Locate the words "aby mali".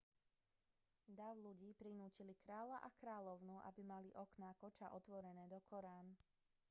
3.69-4.09